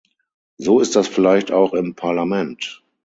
So 0.57 0.79
ist 0.79 0.95
das 0.95 1.07
vielleicht 1.07 1.51
auch 1.51 1.75
im 1.75 1.93
Parlament. 1.93 2.81